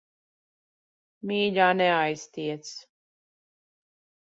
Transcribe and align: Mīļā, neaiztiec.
Mīļā, 1.33 1.67
neaiztiec. 1.83 2.73